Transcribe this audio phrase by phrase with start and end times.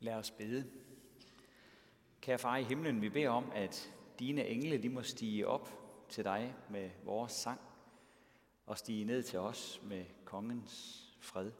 [0.00, 0.70] Lad os bede.
[2.20, 5.68] Kære far i himlen, vi beder om, at dine engle de må stige op
[6.08, 7.60] til dig med vores sang
[8.66, 11.50] og stige ned til os med kongens fred.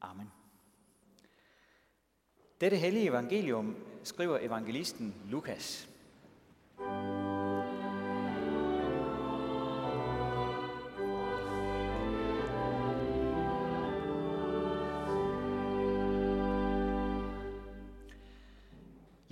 [0.00, 0.32] Amen.
[2.60, 5.88] Dette hellige evangelium skriver evangelisten Lukas.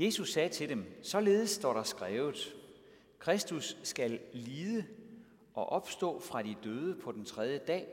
[0.07, 2.57] Jesus sagde til dem, således står der skrevet,
[3.19, 4.85] Kristus skal lide
[5.55, 7.87] og opstå fra de døde på den tredje dag,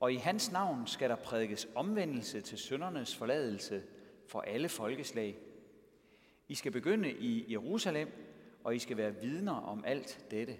[0.00, 3.82] og i hans navn skal der prædikes omvendelse til søndernes forladelse
[4.26, 5.38] for alle folkeslag.
[6.48, 8.08] I skal begynde i Jerusalem,
[8.64, 10.56] og I skal være vidner om alt dette.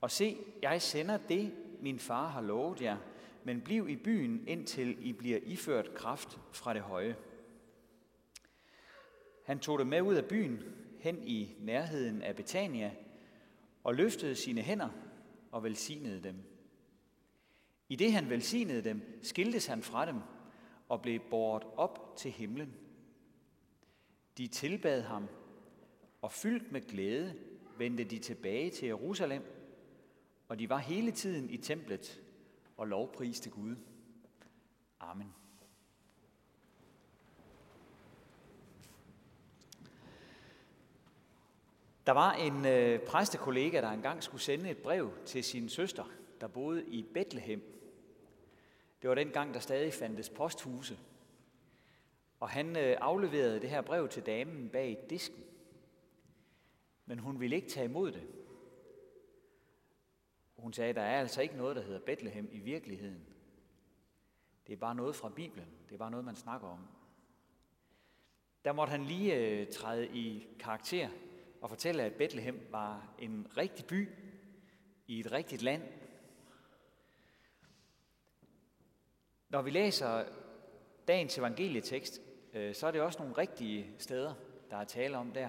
[0.00, 2.96] Og se, jeg sender det, min far har lovet jer,
[3.44, 7.16] men bliv i byen, indtil I bliver iført kraft fra det høje.
[9.44, 10.62] Han tog dem med ud af byen,
[11.00, 12.92] hen i nærheden af Betania,
[13.84, 14.88] og løftede sine hænder
[15.52, 16.34] og velsignede dem.
[17.88, 20.20] I det han velsignede dem, skiltes han fra dem
[20.88, 22.74] og blev båret op til himlen.
[24.38, 25.28] De tilbad ham,
[26.22, 27.34] og fyldt med glæde
[27.78, 29.42] vendte de tilbage til Jerusalem,
[30.48, 32.22] og de var hele tiden i templet
[32.76, 33.76] og lovpriste Gud.
[35.00, 35.34] Amen.
[42.10, 46.04] Der var en øh, præstekollega, der engang skulle sende et brev til sin søster,
[46.40, 47.62] der boede i Bethlehem.
[49.02, 50.98] Det var den gang, der stadig fandtes posthuse.
[52.40, 55.44] Og han øh, afleverede det her brev til damen bag disken.
[57.06, 58.26] Men hun ville ikke tage imod det.
[60.56, 63.26] Hun sagde, der er altså ikke noget, der hedder Bethlehem i virkeligheden.
[64.66, 65.68] Det er bare noget fra Bibelen.
[65.88, 66.86] Det er bare noget, man snakker om.
[68.64, 71.08] Der måtte han lige øh, træde i karakter
[71.60, 74.08] og fortælle, at Bethlehem var en rigtig by
[75.06, 75.82] i et rigtigt land.
[79.48, 80.24] Når vi læser
[81.08, 82.20] dagens evangelietekst,
[82.52, 84.34] øh, så er det også nogle rigtige steder,
[84.70, 85.48] der er tale om der.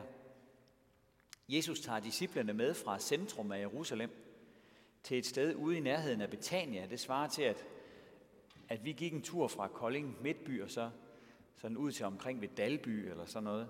[1.50, 4.12] Jesus tager disciplene med fra centrum af Jerusalem
[5.04, 6.86] til et sted ude i nærheden af Betania.
[6.86, 7.66] Det svarer til, at,
[8.70, 10.90] at vi gik en tur fra Kolding Midtby og så
[11.58, 13.70] sådan ud til omkring ved Dalby eller sådan noget.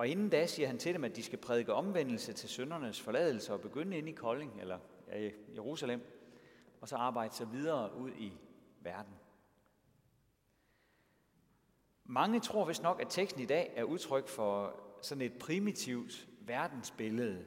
[0.00, 3.52] Og inden da siger han til dem, at de skal prædike omvendelse til søndernes forladelse
[3.52, 4.78] og begynde ind i Kolding, eller
[5.08, 6.00] ja, i Jerusalem,
[6.80, 8.32] og så arbejde sig videre ud i
[8.80, 9.14] verden.
[12.04, 17.46] Mange tror vist nok, at teksten i dag er udtryk for sådan et primitivt verdensbillede.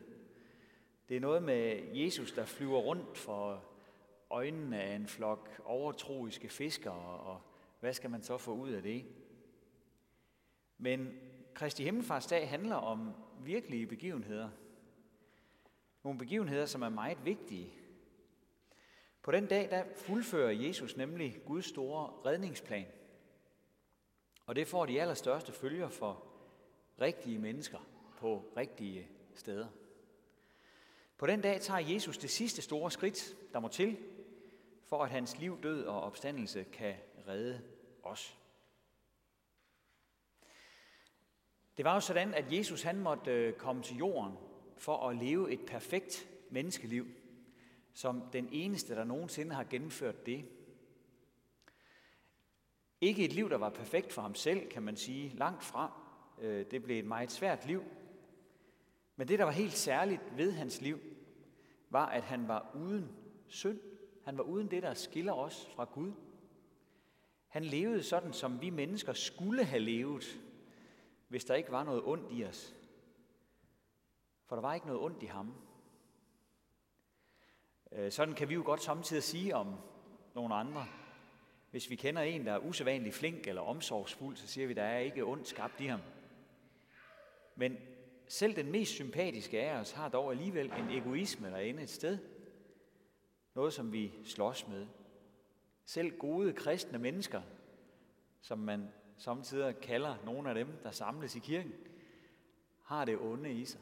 [1.10, 3.64] Det er noget med Jesus, der flyver rundt for
[4.30, 7.42] øjnene af en flok overtroiske fiskere, og
[7.80, 9.06] hvad skal man så få ud af det?
[10.78, 11.14] Men
[11.54, 14.50] Kristi Himmelfartsdag handler om virkelige begivenheder.
[16.04, 17.74] Nogle begivenheder, som er meget vigtige.
[19.22, 22.86] På den dag, der fuldfører Jesus nemlig Guds store redningsplan.
[24.46, 26.24] Og det får de allerstørste følger for
[27.02, 27.80] rigtige mennesker
[28.18, 29.68] på rigtige steder.
[31.18, 33.98] På den dag tager Jesus det sidste store skridt, der må til,
[34.84, 36.96] for at hans liv, død og opstandelse kan
[37.28, 37.62] redde
[38.04, 38.38] os.
[41.78, 44.34] Det var jo sådan, at Jesus han måtte øh, komme til jorden
[44.78, 47.08] for at leve et perfekt menneskeliv,
[47.94, 50.46] som den eneste, der nogensinde har gennemført det.
[53.02, 55.92] Ikke et liv, der var perfekt for ham selv, kan man sige, langt fra.
[56.42, 57.84] Øh, det blev et meget svært liv.
[59.16, 61.00] Men det, der var helt særligt ved hans liv,
[61.90, 63.12] var, at han var uden
[63.48, 63.80] synd.
[64.26, 66.12] Han var uden det, der skiller os fra Gud.
[67.48, 70.40] Han levede sådan, som vi mennesker skulle have levet,
[71.34, 72.76] hvis der ikke var noget ondt i os.
[74.46, 75.54] For der var ikke noget ondt i ham.
[77.92, 79.76] Øh, sådan kan vi jo godt samtidig sige om
[80.36, 80.86] nogle andre.
[81.72, 85.00] Hvis vi kender en, der er usædvanligt flink eller omsorgsfuld, så siger vi, der er
[85.00, 86.02] ikke ondt skabt i ham.
[87.56, 87.78] Men
[88.28, 92.18] selv den mest sympatiske af os har dog alligevel en egoisme derinde et sted.
[93.54, 94.88] Noget, som vi slås med.
[95.86, 97.42] Selv gode kristne mennesker,
[98.42, 101.74] som man samtidig kalder nogle af dem, der samles i kirken,
[102.82, 103.82] har det onde i sig.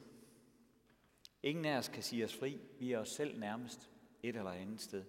[1.43, 2.61] Ingen af os kan sige os fri.
[2.79, 3.89] Vi er os selv nærmest
[4.23, 5.05] et eller andet sted.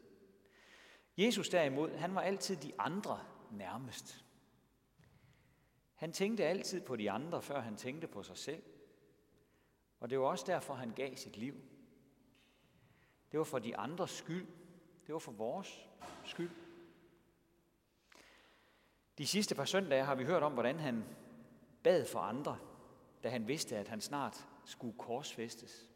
[1.17, 3.21] Jesus derimod, han var altid de andre
[3.51, 4.25] nærmest.
[5.95, 8.63] Han tænkte altid på de andre, før han tænkte på sig selv.
[10.01, 11.55] Og det var også derfor, han gav sit liv.
[13.33, 14.47] Det var for de andres skyld.
[15.07, 15.89] Det var for vores
[16.25, 16.51] skyld.
[19.19, 21.05] De sidste par søndage har vi hørt om, hvordan han
[21.83, 22.59] bad for andre,
[23.23, 25.89] da han vidste, at han snart skulle korsfæstes.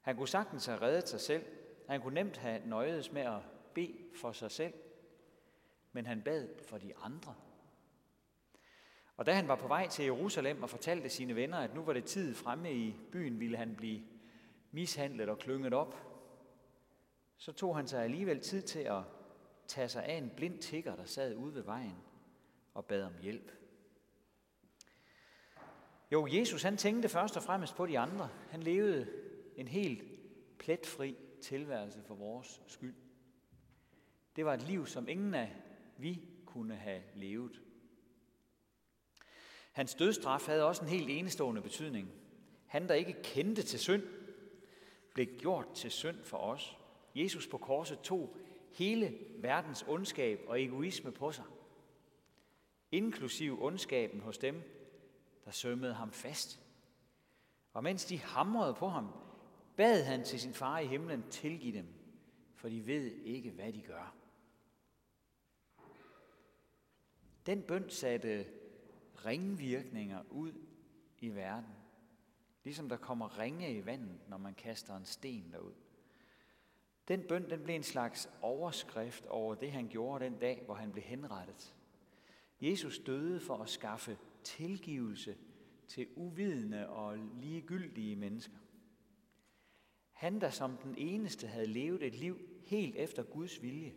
[0.00, 1.44] Han kunne sagtens have reddet sig selv.
[1.88, 3.40] Han kunne nemt have nøjedes med at
[3.74, 4.74] bede for sig selv.
[5.92, 7.34] Men han bad for de andre.
[9.16, 11.92] Og da han var på vej til Jerusalem og fortalte sine venner, at nu var
[11.92, 14.02] det tid fremme i byen, ville han blive
[14.70, 15.96] mishandlet og klynget op,
[17.36, 19.02] så tog han sig alligevel tid til at
[19.68, 21.96] tage sig af en blind tigger, der sad ude ved vejen
[22.74, 23.52] og bad om hjælp.
[26.12, 28.28] Jo, Jesus han tænkte først og fremmest på de andre.
[28.50, 29.08] Han levede
[29.56, 30.02] en helt
[30.58, 32.94] pletfri tilværelse for vores skyld.
[34.36, 35.56] Det var et liv, som ingen af
[35.96, 37.60] vi kunne have levet.
[39.72, 42.12] Hans dødstraf havde også en helt enestående betydning.
[42.66, 44.02] Han, der ikke kendte til synd,
[45.14, 46.78] blev gjort til synd for os.
[47.14, 48.36] Jesus på korset tog
[48.74, 51.44] hele verdens ondskab og egoisme på sig,
[52.92, 54.62] inklusiv ondskaben hos dem,
[55.44, 56.60] der sømmede ham fast.
[57.72, 59.08] Og mens de hamrede på ham,
[59.76, 61.86] bad han til sin far i himlen tilgive dem,
[62.54, 64.14] for de ved ikke, hvad de gør.
[67.46, 68.46] Den bøn satte
[69.24, 70.52] ringvirkninger ud
[71.18, 71.74] i verden.
[72.64, 75.83] Ligesom der kommer ringe i vandet, når man kaster en sten derud.
[77.08, 80.92] Den bøn den blev en slags overskrift over det, han gjorde den dag, hvor han
[80.92, 81.74] blev henrettet.
[82.60, 85.36] Jesus døde for at skaffe tilgivelse
[85.88, 88.56] til uvidende og ligegyldige mennesker.
[90.12, 93.94] Han, der som den eneste havde levet et liv helt efter Guds vilje,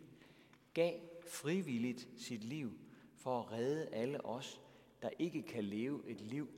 [0.74, 2.72] gav frivilligt sit liv
[3.14, 4.60] for at redde alle os,
[5.02, 6.48] der ikke kan leve et liv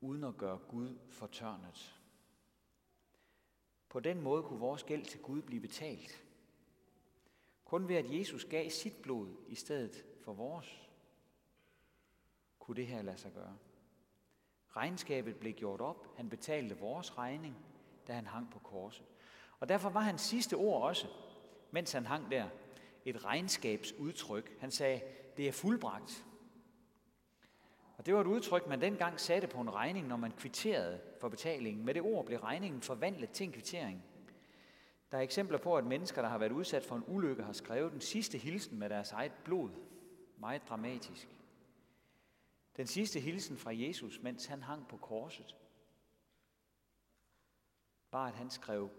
[0.00, 1.95] uden at gøre Gud fortørnet.
[3.96, 6.24] På den måde kunne vores gæld til Gud blive betalt.
[7.64, 10.88] Kun ved at Jesus gav sit blod i stedet for vores,
[12.58, 13.56] kunne det her lade sig gøre.
[14.76, 16.16] Regnskabet blev gjort op.
[16.16, 17.56] Han betalte vores regning,
[18.06, 19.06] da han hang på korset.
[19.60, 21.06] Og derfor var hans sidste ord også,
[21.70, 22.48] mens han hang der,
[23.04, 24.60] et regnskabsudtryk.
[24.60, 25.00] Han sagde,
[25.36, 26.24] det er fuldbragt.
[28.06, 31.28] Og det var et udtryk, man dengang satte på en regning, når man kvitterede for
[31.28, 31.84] betalingen.
[31.84, 34.04] Med det ord blev regningen forvandlet til en kvittering.
[35.10, 37.92] Der er eksempler på, at mennesker, der har været udsat for en ulykke, har skrevet
[37.92, 39.70] den sidste hilsen med deres eget blod.
[40.38, 41.28] Meget dramatisk.
[42.76, 45.56] Den sidste hilsen fra Jesus, mens han hang på korset,
[48.12, 48.90] var, at han skrev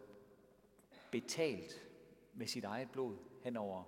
[1.11, 1.87] betalt
[2.33, 3.83] med sit eget blod hen over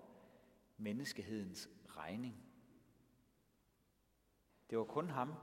[0.77, 2.48] menneskehedens regning.
[4.69, 5.33] Det var kun ham,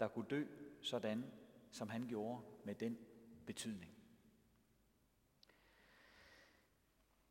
[0.00, 0.44] der kunne dø
[0.82, 1.24] sådan,
[1.70, 2.98] som han gjorde med den
[3.46, 3.94] betydning.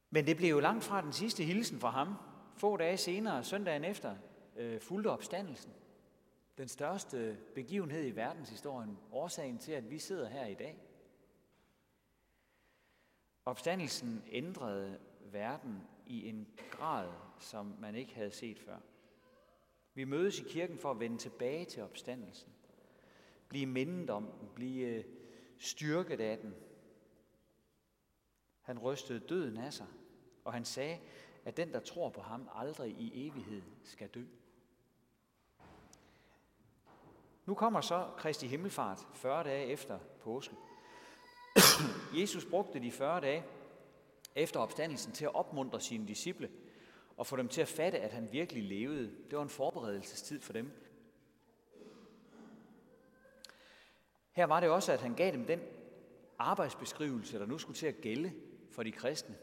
[0.09, 2.15] Men det blev jo langt fra den sidste hilsen fra ham.
[2.57, 4.15] Få dage senere, søndagen efter,
[4.55, 5.73] øh, fulgte opstandelsen.
[6.57, 10.79] Den største begivenhed i verdenshistorien, årsagen til, at vi sidder her i dag.
[13.45, 14.99] Opstandelsen ændrede
[15.31, 18.77] verden i en grad, som man ikke havde set før.
[19.99, 22.49] Vi mødes i kirken for at vende tilbage til opstandelsen.
[23.47, 25.03] Blive mindet om den, blive øh,
[25.57, 26.55] styrket af den.
[28.61, 29.87] Han rystede døden af sig,
[30.45, 30.99] og han sagde,
[31.45, 34.23] at den, der tror på ham, aldrig i evighed skal dø.
[37.45, 40.55] Nu kommer så Kristi Himmelfart 40 dage efter påske.
[42.19, 43.45] Jesus brugte de 40 dage
[44.35, 46.49] efter opstandelsen til at opmuntre sine disciple
[47.19, 49.11] og få dem til at fatte, at han virkelig levede.
[49.29, 50.71] Det var en forberedelsestid for dem.
[54.31, 55.59] Her var det også, at han gav dem den
[56.37, 58.33] arbejdsbeskrivelse, der nu skulle til at gælde
[58.71, 59.35] for de kristne.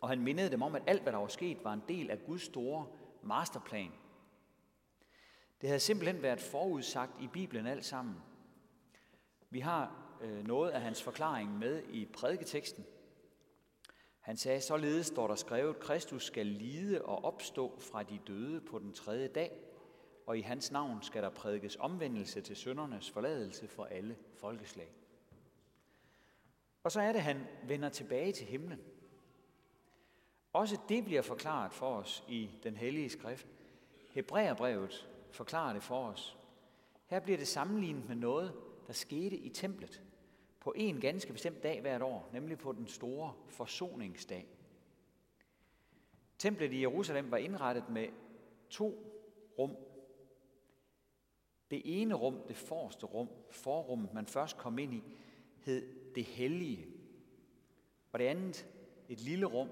[0.00, 2.24] Og han mindede dem om, at alt, hvad der var sket, var en del af
[2.26, 2.86] Guds store
[3.22, 3.92] masterplan.
[5.60, 8.16] Det havde simpelthen været forudsagt i Bibelen alt sammen.
[9.50, 12.84] Vi har øh, noget af hans forklaring med i prædiketeksten,
[14.20, 18.78] han sagde, således står der skrevet, Kristus skal lide og opstå fra de døde på
[18.78, 19.52] den tredje dag,
[20.26, 24.92] og i hans navn skal der prædikes omvendelse til søndernes forladelse for alle folkeslag.
[26.82, 28.80] Og så er det, han vender tilbage til himlen.
[30.52, 33.46] Også det bliver forklaret for os i den hellige skrift.
[34.10, 36.38] Hebræerbrevet forklarer det for os.
[37.06, 38.54] Her bliver det sammenlignet med noget,
[38.86, 40.02] der skete i templet
[40.60, 44.46] på en ganske bestemt dag hvert år, nemlig på den store forsoningsdag.
[46.38, 48.08] Templet i Jerusalem var indrettet med
[48.70, 48.88] to
[49.58, 49.76] rum.
[51.70, 55.02] Det ene rum, det forreste rum, forrummet man først kom ind i,
[55.64, 56.86] hed det hellige.
[58.12, 58.66] Og det andet,
[59.08, 59.68] et lille rum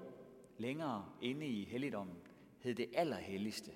[0.58, 2.16] længere inde i helligdommen,
[2.58, 3.72] hed det allerhelligste.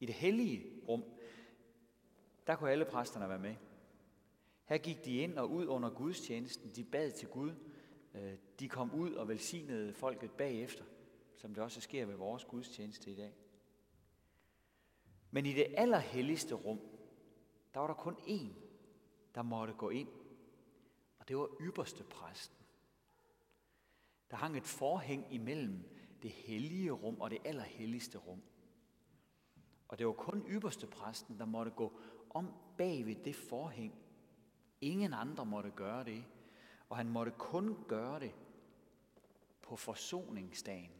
[0.00, 1.04] I det hellige rum,
[2.46, 3.54] der kunne alle præsterne være med.
[4.64, 6.70] Her gik de ind og ud under gudstjenesten.
[6.70, 7.54] De bad til Gud.
[8.14, 10.84] Øh, de kom ud og velsignede folket bagefter,
[11.36, 13.34] som det også sker ved vores gudstjeneste i dag.
[15.30, 16.80] Men i det allerhelligste rum,
[17.74, 18.52] der var der kun én,
[19.34, 20.08] der måtte gå ind.
[21.18, 22.66] Og det var ypperste præsten.
[24.30, 25.84] Der hang et forhæng imellem
[26.22, 28.42] det hellige rum og det allerhelligste rum.
[29.88, 34.03] Og det var kun ypperste præsten, der måtte gå om bag ved det forhæng.
[34.80, 36.24] Ingen andre måtte gøre det,
[36.88, 38.34] og han måtte kun gøre det
[39.62, 40.92] på forsoningsdagen,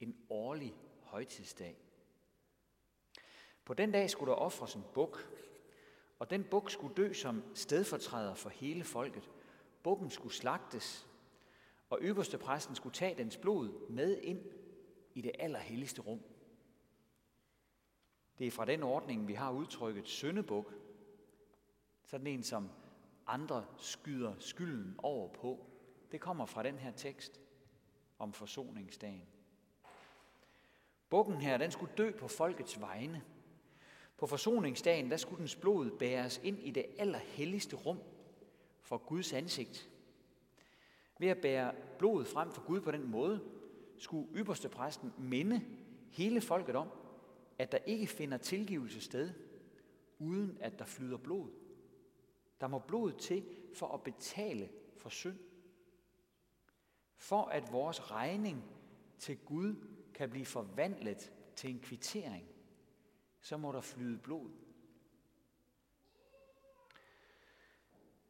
[0.00, 1.76] en årlig højtidsdag.
[3.64, 5.38] På den dag skulle der ofres en buk,
[6.18, 9.30] og den buk skulle dø som stedfortræder for hele folket.
[9.82, 11.06] Bukken skulle slagtes,
[11.90, 14.40] og øverste præsten skulle tage dens blod med ind
[15.14, 16.20] i det allerhelligste rum.
[18.38, 20.74] Det er fra den ordning, vi har udtrykket søndebuk,
[22.04, 22.68] sådan en, som
[23.26, 25.66] andre skyder skylden over på.
[26.12, 27.40] Det kommer fra den her tekst
[28.18, 29.26] om forsoningsdagen.
[31.10, 33.22] Bukken her, den skulle dø på folkets vegne.
[34.16, 37.98] På forsoningsdagen, der skulle dens blod bæres ind i det allerhelligste rum
[38.80, 39.90] for Guds ansigt.
[41.18, 43.40] Ved at bære blodet frem for Gud på den måde,
[43.98, 45.64] skulle ypperste præsten minde
[46.10, 46.88] hele folket om,
[47.58, 49.30] at der ikke finder tilgivelse sted,
[50.18, 51.48] uden at der flyder blod.
[52.62, 55.38] Der må blod til for at betale for synd.
[57.16, 58.64] For at vores regning
[59.18, 59.74] til Gud
[60.14, 62.48] kan blive forvandlet til en kvittering,
[63.40, 64.50] så må der flyde blod.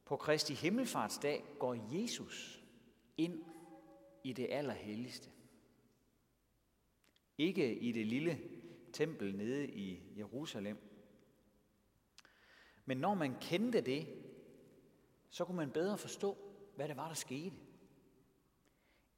[0.05, 2.65] På Kristi Himmelfartsdag går Jesus
[3.17, 3.45] ind
[4.25, 5.31] i det allerhelligste.
[7.39, 8.41] Ikke i det lille
[8.93, 10.92] tempel nede i Jerusalem.
[12.85, 14.07] Men når man kendte det,
[15.31, 16.37] så kunne man bedre forstå,
[16.77, 17.57] hvad det var, der skete.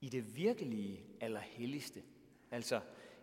[0.00, 2.02] I det virkelige allerhelligste,
[2.50, 2.80] altså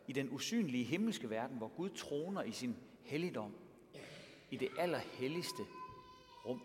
[0.08, 3.56] i den usynlige himmelske verden, hvor Gud troner i sin helligdom,
[4.50, 5.64] i det allerhelligste
[6.46, 6.62] rum.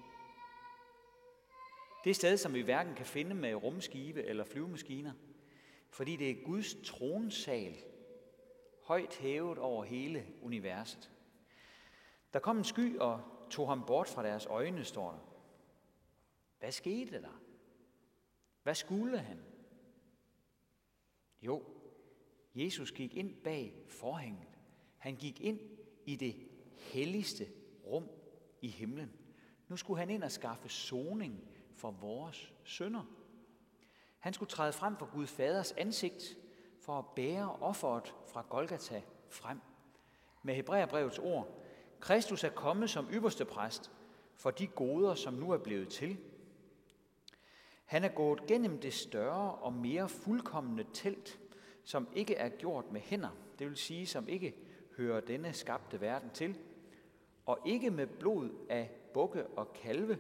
[2.05, 5.13] Det sted, som vi hverken kan finde med rumskibe eller flyvemaskiner,
[5.91, 7.77] fordi det er Guds tronsal,
[8.83, 11.11] højt hævet over hele universet.
[12.33, 15.19] Der kom en sky og tog ham bort fra deres øjne, står der.
[16.59, 17.41] Hvad skete der?
[18.63, 19.43] Hvad skulle han?
[21.43, 21.63] Jo,
[22.55, 24.59] Jesus gik ind bag forhænget.
[24.99, 25.61] Han gik ind
[26.05, 27.49] i det helligste
[27.87, 28.09] rum
[28.63, 29.13] i himlen.
[29.69, 33.05] Nu skulle han ind og skaffe soning for vores sønder.
[34.19, 36.37] Han skulle træde frem for Gud Faders ansigt
[36.81, 39.61] for at bære offeret fra Golgata frem.
[40.43, 41.63] Med Hebræerbrevets ord,
[42.01, 43.91] Kristus er kommet som ypperste præst
[44.37, 46.17] for de goder, som nu er blevet til.
[47.85, 51.39] Han er gået gennem det større og mere fuldkommende telt,
[51.85, 54.55] som ikke er gjort med hænder, det vil sige, som ikke
[54.97, 56.59] hører denne skabte verden til,
[57.47, 60.19] og ikke med blod af bukke og kalve,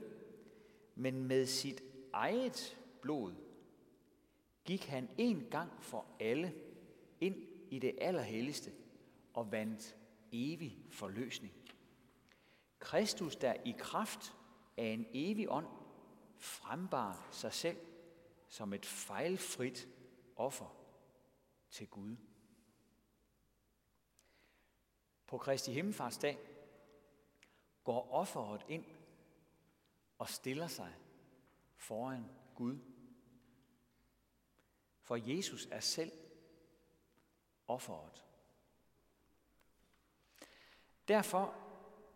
[0.94, 3.32] men med sit eget blod
[4.64, 6.54] gik han en gang for alle
[7.20, 7.36] ind
[7.70, 8.70] i det allerhelligste
[9.34, 9.96] og vandt
[10.32, 11.54] evig forløsning.
[12.78, 14.36] Kristus, der i kraft
[14.76, 15.66] af en evig ånd
[16.36, 17.78] frembar sig selv
[18.48, 19.88] som et fejlfrit
[20.36, 20.76] offer
[21.70, 22.16] til Gud.
[25.26, 26.38] På Kristi Himmelfartsdag
[27.84, 28.84] går offeret ind
[30.18, 30.94] og stiller sig
[31.76, 32.78] foran Gud.
[35.00, 36.12] For Jesus er selv
[37.66, 38.25] offeret.
[41.08, 41.54] Derfor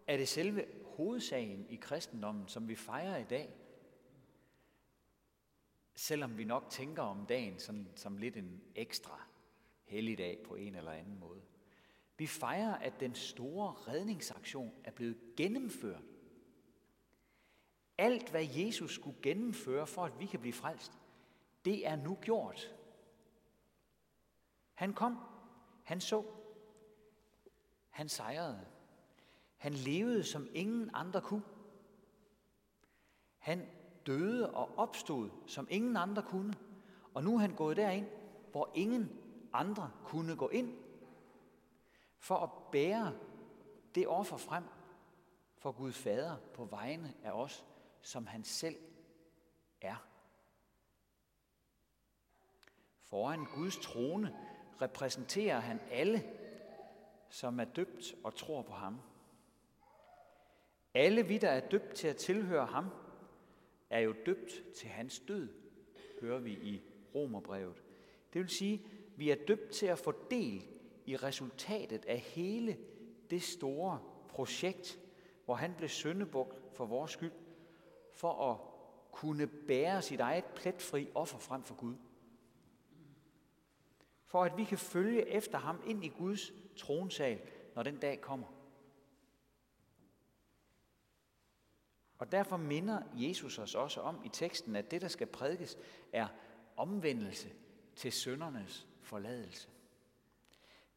[0.07, 3.55] er det selve hovedsagen i kristendommen, som vi fejrer i dag,
[5.95, 9.21] selvom vi nok tænker om dagen som, som lidt en ekstra
[9.85, 11.43] helligdag på en eller anden måde.
[12.17, 16.05] Vi fejrer, at den store redningsaktion er blevet gennemført.
[17.99, 20.93] Alt, hvad Jesus skulle gennemføre for, at vi kan blive frelst,
[21.65, 22.75] det er nu gjort.
[24.75, 25.19] Han kom,
[25.83, 26.25] han så,
[27.91, 28.67] han sejrede.
[29.61, 31.43] Han levede, som ingen andre kunne.
[33.39, 33.69] Han
[34.07, 36.55] døde og opstod, som ingen andre kunne.
[37.15, 38.07] Og nu er han gået derind,
[38.51, 39.11] hvor ingen
[39.53, 40.77] andre kunne gå ind,
[42.19, 43.15] for at bære
[43.95, 44.65] det offer frem
[45.57, 47.65] for Gud Fader på vegne af os,
[48.01, 48.77] som han selv
[49.81, 50.07] er.
[53.03, 54.37] Foran Guds trone
[54.83, 56.25] repræsenterer han alle,
[57.29, 59.01] som er døbt og tror på ham.
[60.95, 62.87] Alle vi, der er døbt til at tilhøre ham,
[63.91, 65.49] er jo døbt til hans død,
[66.21, 66.83] hører vi i
[67.15, 67.83] Romerbrevet.
[68.33, 70.67] Det vil sige, vi er døbt til at få del
[71.07, 72.79] i resultatet af hele
[73.31, 75.01] det store projekt,
[75.45, 77.33] hvor han blev søndebuk for vores skyld,
[78.13, 78.59] for at
[79.13, 81.95] kunne bære sit eget pletfri offer frem for Gud.
[84.25, 87.41] For at vi kan følge efter ham ind i Guds tronsal,
[87.75, 88.47] når den dag kommer.
[92.21, 95.79] Og derfor minder Jesus os også om i teksten, at det, der skal prædikes,
[96.13, 96.29] er
[96.77, 97.53] omvendelse
[97.97, 99.69] til søndernes forladelse.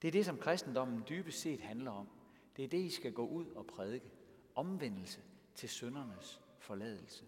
[0.02, 2.08] Det er det, som kristendommen dybest set handler om.
[2.58, 4.12] Det er det, I skal gå ud og prædike.
[4.56, 5.22] Omvendelse
[5.56, 7.26] til søndernes forladelse.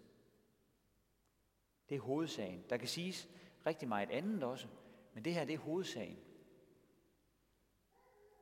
[1.88, 2.64] Det er hovedsagen.
[2.70, 3.28] Der kan siges
[3.66, 4.66] rigtig meget andet også,
[5.14, 6.18] men det her det er hovedsagen.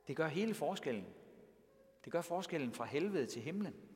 [0.07, 1.13] Det gør hele forskellen.
[2.05, 3.94] Det gør forskellen fra helvede til himlen.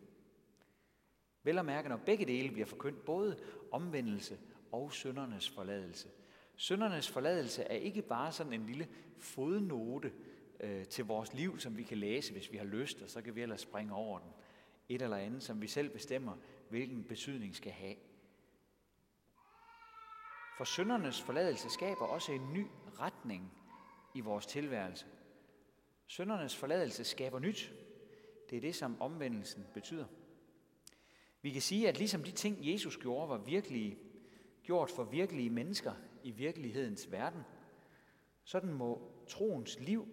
[1.44, 3.38] Vel at mærke, når begge dele bliver forkyndt, både
[3.72, 4.40] omvendelse
[4.72, 6.10] og søndernes forladelse.
[6.56, 10.12] Søndernes forladelse er ikke bare sådan en lille fodnote
[10.60, 13.36] øh, til vores liv, som vi kan læse, hvis vi har lyst, og så kan
[13.36, 14.30] vi ellers springe over den.
[14.90, 16.34] Et eller andet, som vi selv bestemmer,
[16.70, 17.96] hvilken betydning skal have.
[20.58, 22.66] For søndernes forladelse skaber også en ny
[23.00, 23.54] retning
[24.16, 25.06] i vores tilværelse.
[26.08, 27.74] Søndernes forladelse skaber nyt.
[28.50, 30.06] Det er det, som omvendelsen betyder.
[31.42, 33.98] Vi kan sige, at ligesom de ting, Jesus gjorde, var virkelige,
[34.64, 35.94] gjort for virkelige mennesker
[36.24, 37.42] i virkelighedens verden,
[38.44, 40.08] sådan må troens liv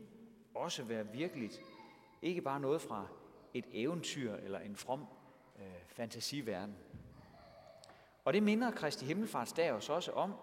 [0.55, 1.61] også være virkeligt.
[2.23, 3.07] Ikke bare noget fra
[3.55, 5.07] et eventyr eller en from
[5.59, 6.77] øh, fantasiverden.
[8.25, 10.35] Og det minder Kristi Himmelfartsdag os også om.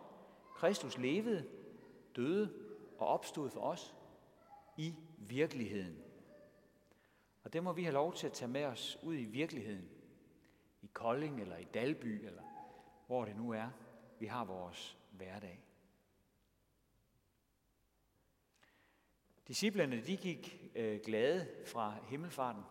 [0.56, 1.46] Kristus levede,
[2.16, 2.54] døde
[2.98, 3.96] og opstod for os
[4.78, 5.98] i virkeligheden.
[7.44, 9.90] Og det må vi have lov til at tage med os ud i virkeligheden.
[10.94, 12.42] Kolding eller i Dalby eller
[13.08, 13.70] hvor det nu er,
[14.20, 15.60] vi har vores hverdag.
[19.48, 22.64] Disciplerne de gik øh, glade fra himmelfarten,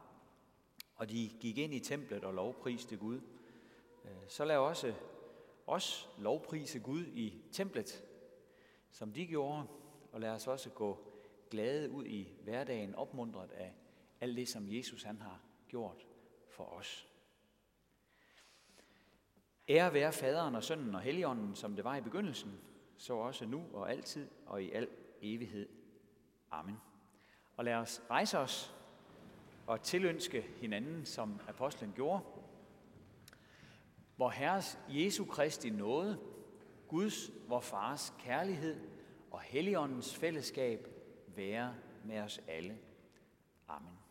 [0.95, 3.21] og de gik ind i templet og lovpriste Gud.
[4.05, 4.95] Øh, så lad også
[5.67, 8.05] os lovprise Gud i templet,
[8.91, 9.67] som de gjorde,
[10.13, 11.13] og lad os også gå
[11.51, 13.75] glade ud i hverdagen, opmuntret af
[14.21, 16.07] alt det, som Jesus han har gjort
[16.49, 17.12] for os.
[19.73, 22.61] Ære være faderen og sønnen og helligånden, som det var i begyndelsen,
[22.97, 24.89] så også nu og altid og i al
[25.23, 25.69] evighed.
[26.51, 26.77] Amen.
[27.57, 28.75] Og lad os rejse os
[29.67, 32.23] og tilønske hinanden, som apostlen gjorde.
[34.17, 36.19] Hvor Herres Jesu Kristi nåde,
[36.89, 38.81] Guds, vor Fars kærlighed
[39.31, 40.89] og Helligåndens fællesskab
[41.27, 42.79] være med os alle.
[43.69, 44.02] Amen.